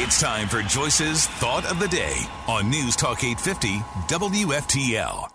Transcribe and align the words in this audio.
It's 0.00 0.20
time 0.20 0.46
for 0.46 0.62
Joyce's 0.62 1.26
Thought 1.26 1.68
of 1.68 1.80
the 1.80 1.88
Day 1.88 2.24
on 2.46 2.70
News 2.70 2.94
Talk 2.94 3.24
850 3.24 3.78
WFTL. 4.06 5.28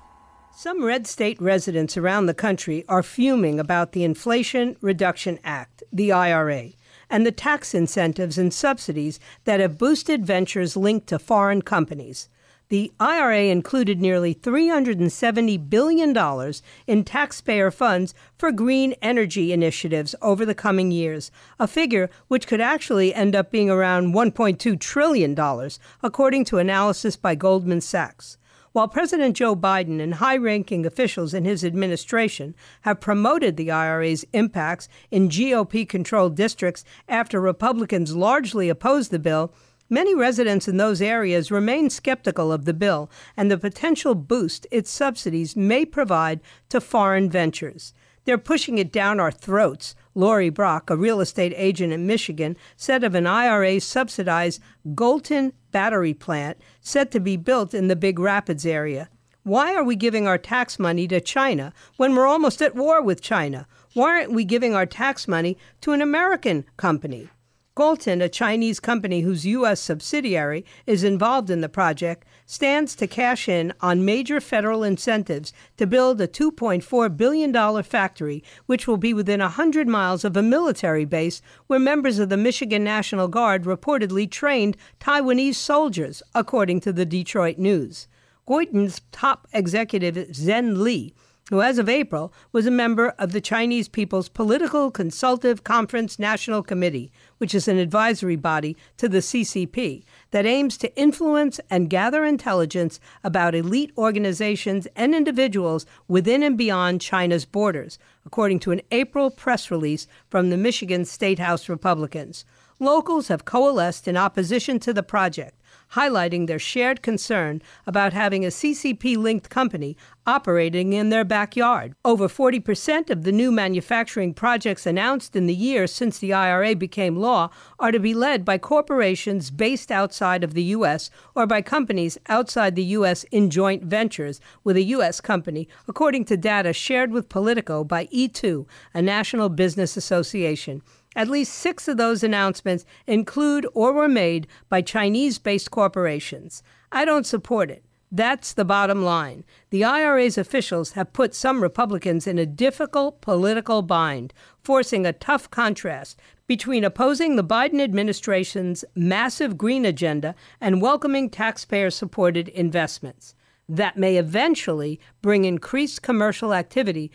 Some 0.55 0.85
red 0.85 1.05
state 1.05 1.41
residents 1.41 1.97
around 1.97 2.27
the 2.27 2.33
country 2.33 2.85
are 2.87 3.03
fuming 3.03 3.59
about 3.59 3.91
the 3.91 4.05
Inflation 4.05 4.77
Reduction 4.79 5.37
Act, 5.43 5.83
the 5.91 6.13
IRA, 6.13 6.69
and 7.09 7.25
the 7.25 7.31
tax 7.33 7.75
incentives 7.75 8.37
and 8.37 8.53
subsidies 8.53 9.19
that 9.43 9.59
have 9.59 9.77
boosted 9.77 10.25
ventures 10.25 10.77
linked 10.77 11.07
to 11.07 11.19
foreign 11.19 11.61
companies. 11.61 12.29
The 12.73 12.91
IRA 12.99 13.43
included 13.51 14.01
nearly 14.01 14.33
$370 14.33 15.69
billion 15.69 16.53
in 16.87 17.03
taxpayer 17.03 17.69
funds 17.69 18.15
for 18.35 18.51
green 18.51 18.95
energy 18.99 19.53
initiatives 19.53 20.15
over 20.23 20.43
the 20.43 20.55
coming 20.55 20.89
years, 20.89 21.29
a 21.59 21.67
figure 21.67 22.09
which 22.29 22.47
could 22.47 22.61
actually 22.61 23.13
end 23.13 23.35
up 23.35 23.51
being 23.51 23.69
around 23.69 24.15
$1.2 24.15 24.79
trillion, 24.79 25.69
according 26.01 26.45
to 26.45 26.57
analysis 26.57 27.15
by 27.15 27.35
Goldman 27.35 27.79
Sachs. 27.81 28.39
While 28.71 28.87
President 28.87 29.37
Joe 29.37 29.55
Biden 29.55 30.01
and 30.01 30.15
high 30.15 30.37
ranking 30.37 30.83
officials 30.83 31.35
in 31.35 31.45
his 31.45 31.63
administration 31.63 32.55
have 32.81 32.99
promoted 32.99 33.55
the 33.55 33.69
IRA's 33.69 34.25
impacts 34.33 34.89
in 35.11 35.29
GOP 35.29 35.87
controlled 35.87 36.35
districts 36.35 36.83
after 37.07 37.39
Republicans 37.39 38.15
largely 38.15 38.67
opposed 38.67 39.11
the 39.11 39.19
bill, 39.19 39.53
Many 39.93 40.15
residents 40.15 40.67
in 40.67 40.77
those 40.77 41.03
areas 41.03 41.51
remain 41.51 41.91
skeptical 41.91 42.51
of 42.51 42.65
the 42.65 42.73
bill 42.73 43.11
and 43.37 43.51
the 43.51 43.59
potential 43.59 44.15
boost 44.15 44.65
its 44.71 44.89
subsidies 44.89 45.55
may 45.55 45.85
provide 45.85 46.39
to 46.69 46.81
foreign 46.81 47.29
ventures. 47.29 47.93
They're 48.25 48.39
pushing 48.39 48.79
it 48.79 48.91
down 48.91 49.19
our 49.19 49.29
throats, 49.29 49.93
Lori 50.15 50.49
Brock, 50.49 50.89
a 50.89 50.97
real 50.97 51.21
estate 51.21 51.53
agent 51.55 51.93
in 51.93 52.07
Michigan, 52.07 52.57
said 52.75 53.03
of 53.03 53.13
an 53.13 53.27
IRA 53.27 53.79
subsidized 53.79 54.63
Gotion 54.95 55.51
battery 55.71 56.15
plant 56.15 56.57
set 56.81 57.11
to 57.11 57.19
be 57.19 57.37
built 57.37 57.75
in 57.75 57.87
the 57.87 57.95
Big 57.95 58.17
Rapids 58.17 58.65
area. 58.65 59.09
Why 59.43 59.75
are 59.75 59.83
we 59.83 59.95
giving 59.95 60.25
our 60.25 60.39
tax 60.39 60.79
money 60.79 61.07
to 61.09 61.21
China 61.21 61.71
when 61.97 62.15
we're 62.15 62.25
almost 62.25 62.63
at 62.63 62.73
war 62.73 62.99
with 62.99 63.21
China? 63.21 63.67
Why 63.93 64.21
aren't 64.21 64.33
we 64.33 64.43
giving 64.43 64.73
our 64.73 64.87
tax 64.87 65.27
money 65.27 65.55
to 65.81 65.91
an 65.91 66.01
American 66.01 66.65
company? 66.77 67.29
Gotion, 67.75 68.21
a 68.21 68.29
Chinese 68.29 68.79
company 68.79 69.21
whose 69.21 69.47
U.S. 69.47 69.79
subsidiary 69.79 70.63
is 70.85 71.03
involved 71.03 71.49
in 71.49 71.61
the 71.61 71.69
project, 71.69 72.23
stands 72.45 72.93
to 72.95 73.07
cash 73.07 73.49
in 73.49 73.73
on 73.81 74.05
major 74.05 74.39
federal 74.39 74.83
incentives 74.83 75.51
to 75.77 75.87
build 75.87 76.21
a 76.21 76.27
$2.4 76.27 77.17
billion 77.17 77.81
factory, 77.81 78.43
which 78.67 78.87
will 78.87 78.97
be 78.97 79.11
within 79.11 79.39
100 79.39 79.87
miles 79.87 80.23
of 80.23 80.37
a 80.37 80.43
military 80.43 81.05
base 81.05 81.41
where 81.65 81.79
members 81.79 82.19
of 82.19 82.29
the 82.29 82.37
Michigan 82.37 82.83
National 82.83 83.27
Guard 83.27 83.63
reportedly 83.63 84.29
trained 84.29 84.77
Taiwanese 84.99 85.55
soldiers, 85.55 86.21
according 86.35 86.79
to 86.81 86.93
the 86.93 87.07
Detroit 87.07 87.57
News. 87.57 88.07
Gotion's 88.47 89.01
top 89.11 89.47
executive, 89.51 90.15
Zhen 90.27 90.77
Li, 90.77 91.15
who, 91.49 91.61
as 91.61 91.77
of 91.77 91.89
April, 91.89 92.33
was 92.51 92.65
a 92.65 92.71
member 92.71 93.09
of 93.19 93.33
the 93.33 93.41
Chinese 93.41 93.89
People's 93.89 94.29
Political 94.29 94.91
Consultative 94.91 95.63
Conference 95.63 96.17
National 96.17 96.63
Committee, 96.63 97.11
which 97.37 97.53
is 97.53 97.67
an 97.67 97.77
advisory 97.77 98.37
body 98.37 98.77
to 98.97 99.09
the 99.09 99.17
CCP 99.17 100.03
that 100.31 100.45
aims 100.45 100.77
to 100.77 100.95
influence 100.95 101.59
and 101.69 101.89
gather 101.89 102.23
intelligence 102.23 102.99
about 103.23 103.55
elite 103.55 103.91
organizations 103.97 104.87
and 104.95 105.13
individuals 105.13 105.85
within 106.07 106.43
and 106.43 106.57
beyond 106.57 107.01
China's 107.01 107.45
borders, 107.45 107.99
according 108.25 108.59
to 108.59 108.71
an 108.71 108.81
April 108.91 109.29
press 109.29 109.69
release 109.69 110.07
from 110.29 110.49
the 110.49 110.57
Michigan 110.57 111.03
State 111.03 111.39
House 111.39 111.67
Republicans. 111.67 112.45
Locals 112.79 113.27
have 113.27 113.45
coalesced 113.45 114.07
in 114.07 114.17
opposition 114.17 114.79
to 114.79 114.93
the 114.93 115.03
project 115.03 115.59
highlighting 115.93 116.47
their 116.47 116.59
shared 116.59 117.01
concern 117.01 117.61
about 117.85 118.13
having 118.13 118.43
a 118.43 118.49
CCP 118.49 119.17
linked 119.17 119.49
company 119.49 119.95
operating 120.25 120.93
in 120.93 121.09
their 121.09 121.25
backyard. 121.25 121.93
Over 122.05 122.27
40% 122.27 123.09
of 123.09 123.23
the 123.23 123.31
new 123.31 123.51
manufacturing 123.51 124.33
projects 124.33 124.85
announced 124.85 125.35
in 125.35 125.47
the 125.47 125.55
year 125.55 125.85
since 125.85 126.17
the 126.17 126.33
IRA 126.33 126.75
became 126.75 127.17
law 127.17 127.49
are 127.79 127.91
to 127.91 127.99
be 127.99 128.13
led 128.13 128.45
by 128.45 128.57
corporations 128.57 129.51
based 129.51 129.91
outside 129.91 130.43
of 130.43 130.53
the 130.53 130.63
U.S. 130.63 131.09
or 131.35 131.45
by 131.45 131.61
companies 131.61 132.17
outside 132.27 132.75
the 132.75 132.83
U.S. 132.97 133.23
in 133.31 133.49
joint 133.49 133.83
ventures 133.83 134.39
with 134.63 134.77
a 134.77 134.83
U.S. 134.83 135.19
company, 135.19 135.67
according 135.87 136.25
to 136.25 136.37
data 136.37 136.73
shared 136.73 137.11
with 137.11 137.29
Politico 137.29 137.83
by 137.83 138.07
E2, 138.07 138.65
a 138.93 139.01
national 139.01 139.49
business 139.49 139.97
association. 139.97 140.81
At 141.15 141.29
least 141.29 141.53
six 141.53 141.87
of 141.87 141.97
those 141.97 142.23
announcements 142.23 142.85
include 143.07 143.67
or 143.73 143.93
were 143.93 144.07
made 144.07 144.47
by 144.69 144.81
Chinese 144.81 145.39
based 145.39 145.71
corporations. 145.71 146.63
I 146.91 147.05
don't 147.05 147.25
support 147.25 147.69
it. 147.69 147.83
That's 148.15 148.53
the 148.53 148.63
bottom 148.63 149.03
line. 149.03 149.43
The 149.71 149.83
IRA's 149.83 150.37
officials 150.37 150.91
have 150.91 151.13
put 151.13 151.33
some 151.33 151.63
Republicans 151.63 152.27
in 152.27 152.37
a 152.37 152.45
difficult 152.45 153.21
political 153.21 153.81
bind, 153.81 154.35
forcing 154.61 155.03
a 155.03 155.13
tough 155.13 155.49
contrast 155.49 156.19
between 156.45 156.83
opposing 156.83 157.35
the 157.35 157.43
Biden 157.43 157.81
administration's 157.81 158.85
massive 158.93 159.57
green 159.57 159.83
agenda 159.83 160.35
and 160.61 160.79
welcoming 160.79 161.27
taxpayer 161.27 161.89
supported 161.89 162.49
investments. 162.49 163.33
That 163.67 163.97
may 163.97 164.17
eventually 164.17 164.99
bring 165.23 165.45
increased 165.45 166.03
commercial 166.03 166.53
activity 166.53 167.11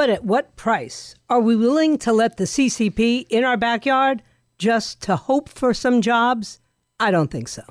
but 0.00 0.08
at 0.08 0.24
what 0.24 0.56
price? 0.56 1.14
Are 1.28 1.40
we 1.40 1.54
willing 1.54 1.98
to 1.98 2.10
let 2.10 2.38
the 2.38 2.44
CCP 2.44 3.26
in 3.28 3.44
our 3.44 3.58
backyard 3.58 4.22
just 4.56 5.02
to 5.02 5.14
hope 5.14 5.46
for 5.46 5.74
some 5.74 6.00
jobs? 6.00 6.58
I 6.98 7.10
don't 7.10 7.30
think 7.30 7.48
so. 7.48 7.64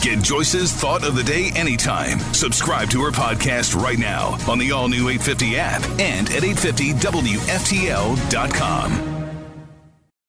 Get 0.00 0.22
Joyce's 0.22 0.72
thought 0.72 1.04
of 1.04 1.14
the 1.14 1.22
day 1.22 1.50
anytime. 1.54 2.18
Subscribe 2.32 2.88
to 2.92 3.02
her 3.02 3.10
podcast 3.10 3.78
right 3.78 3.98
now 3.98 4.38
on 4.48 4.58
the 4.58 4.72
all 4.72 4.88
new 4.88 5.10
850 5.10 5.58
app 5.58 5.86
and 6.00 6.30
at 6.30 6.44
850WFTL.com. 6.44 9.19